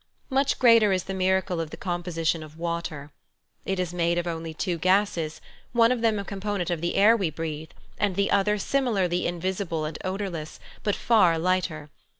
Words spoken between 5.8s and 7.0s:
of them a component of the